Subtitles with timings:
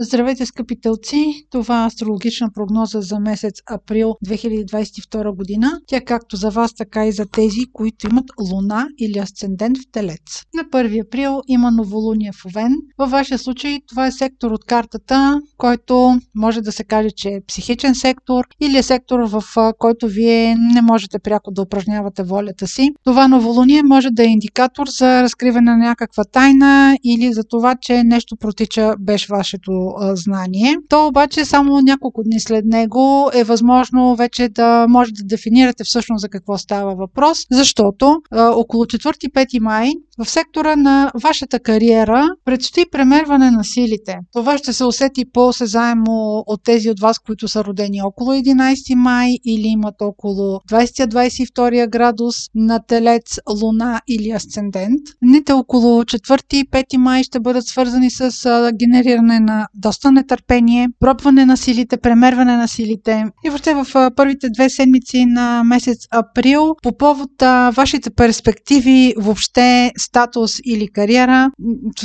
[0.00, 1.34] Здравейте, скъпи тълци!
[1.50, 5.80] Това е астрологична прогноза за месец април 2022 година.
[5.86, 10.42] Тя както за вас, така и за тези, които имат луна или асцендент в телец.
[10.54, 12.74] На 1 април има новолуние в Овен.
[12.98, 17.40] Във вашия случай това е сектор от картата, който може да се каже, че е
[17.48, 19.42] психичен сектор или е сектор, в
[19.78, 22.88] който вие не можете пряко да упражнявате волята си.
[23.04, 28.02] Това новолуние може да е индикатор за разкриване на някаква тайна или за това, че
[28.04, 30.76] нещо протича без вашето знание.
[30.88, 36.20] То обаче само няколко дни след него е възможно вече да може да дефинирате всъщност
[36.20, 43.50] за какво става въпрос, защото около 4-5 май в сектора на вашата кариера предстои премерване
[43.50, 44.18] на силите.
[44.32, 49.30] Това ще се усети по-осезаемо от тези от вас, които са родени около 11 май
[49.44, 55.00] или имат около 20-22 градус на телец, луна или асцендент.
[55.22, 58.30] Дните около 4-5 май ще бъдат свързани с
[58.74, 63.24] генериране на доста нетърпение, пробване на силите, премерване на силите.
[63.44, 69.92] И въобще в първите две седмици на месец април по повод а, вашите перспективи, въобще
[69.98, 71.50] статус или кариера,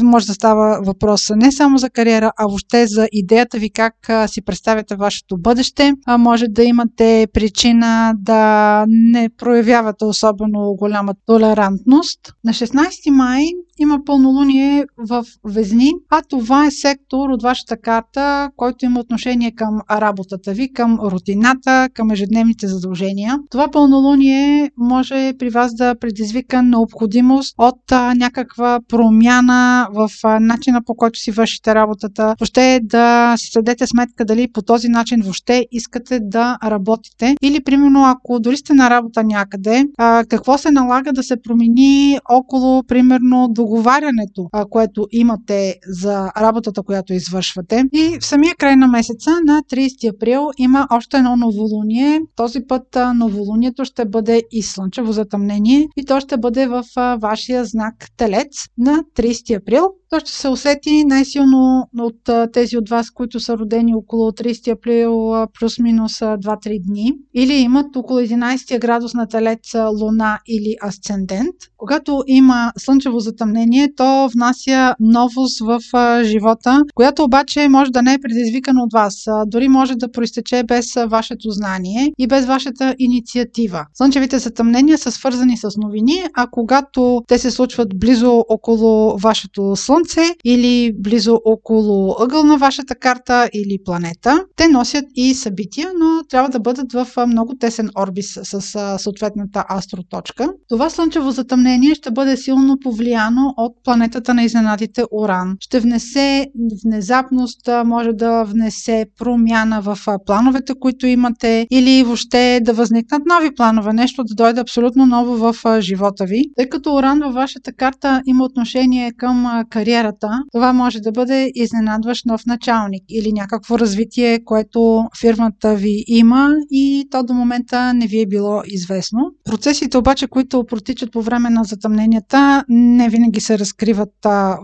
[0.04, 4.28] може да става въпрос не само за кариера, а въобще за идеята ви как а,
[4.28, 5.94] си представяте вашето бъдеще.
[6.06, 12.20] А, може да имате причина да не проявявате особено голяма толерантност.
[12.44, 13.44] На 16 май
[13.82, 19.80] има пълнолуние в Везни, а това е сектор от вашата карта, който има отношение към
[19.92, 23.38] работата ви, към рутината, към ежедневните задължения.
[23.50, 30.82] Това пълнолуние може при вас да предизвика необходимост от а, някаква промяна в а, начина
[30.86, 32.36] по който си вършите работата.
[32.40, 37.36] Въобще да си съдете сметка дали по този начин въобще искате да работите.
[37.42, 42.20] Или, примерно, ако дори сте на работа някъде, а, какво се налага да се промени
[42.30, 47.84] около, примерно, договарянето, а, което имате за работата, която извършвате.
[47.94, 52.22] И в самия край на месеца, на 30 април, има още едно новолуние.
[52.36, 56.84] Този път новолунието ще бъде и слънчево затъмнение и то ще бъде в
[57.22, 60.01] вашия знак Телец на 30 април.
[60.14, 65.34] То ще се усети най-силно от тези от вас, които са родени около 30 април
[65.60, 71.56] плюс-минус 2-3 дни или имат около 11 градус на Телец Луна или Асцендент.
[71.78, 75.80] Когато има слънчево затъмнение, то внася новост в
[76.24, 79.26] живота, която обаче може да не е предизвикана от вас.
[79.48, 83.86] Дори може да проистече без вашето знание и без вашата инициатива.
[83.94, 90.01] Слънчевите затъмнения са свързани с новини, а когато те се случват близо около вашето Слънце
[90.46, 96.50] или близо около ъгъл на вашата карта или планета, те носят и събития, но трябва
[96.50, 98.62] да бъдат в много тесен орбис с
[99.00, 100.50] съответната астроточка.
[100.70, 105.56] Това слънчево затъмнение ще бъде силно повлияно от планетата на изненадите Уран.
[105.60, 106.48] Ще внесе
[106.86, 113.94] внезапност, може да внесе промяна в плановете, които имате или въобще да възникнат нови планове,
[113.94, 116.44] нещо да дойде абсолютно ново в живота ви.
[116.58, 122.26] Тъй като Уран във вашата карта има отношение към кариерата, това може да бъде изненадващ
[122.26, 128.22] нов началник или някакво развитие, което фирмата ви има и то до момента не ви
[128.22, 129.20] е било известно.
[129.46, 134.10] Процесите обаче, които протичат по време на затъмненията, не винаги се разкриват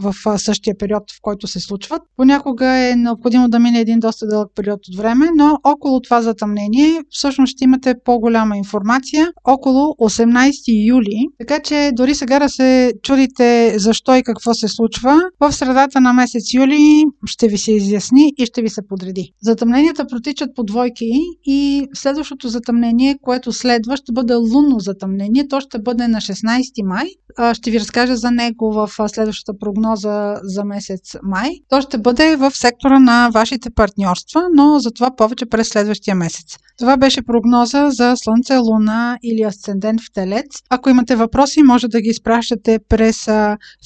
[0.01, 2.01] в същия период, в който се случват.
[2.17, 7.01] Понякога е необходимо да мине един доста дълъг период от време, но около това затъмнение
[7.09, 11.25] всъщност ще имате по-голяма информация около 18 юли.
[11.39, 16.13] Така че дори сега да се чудите защо и какво се случва, в средата на
[16.13, 19.33] месец юли ще ви се изясни и ще ви се подреди.
[19.41, 21.11] Затъмненията протичат по двойки
[21.45, 25.47] и следващото затъмнение, което следва, ще бъде лунно затъмнение.
[25.47, 27.07] То ще бъде на 16 май.
[27.53, 31.49] Ще ви разкажа за него в следващата прогноза за месец май.
[31.69, 36.57] То ще бъде в сектора на вашите партньорства, но за това повече през следващия месец.
[36.79, 40.45] Това беше прогноза за Слънце, Луна или Асцендент в Телец.
[40.69, 43.27] Ако имате въпроси, може да ги изпращате през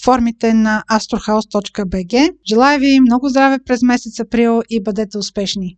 [0.04, 0.84] формите на
[1.22, 2.34] astrohouse.bg.
[2.48, 5.78] Желая ви много здраве през месец април и бъдете успешни!